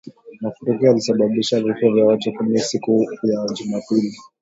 [0.41, 4.17] Mafuriko yalisababisha vifo vya watu kumi siku ya Jumapili